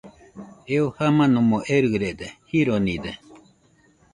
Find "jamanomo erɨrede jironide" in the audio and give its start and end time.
0.97-3.11